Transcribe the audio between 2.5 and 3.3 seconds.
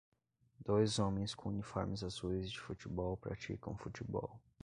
futebol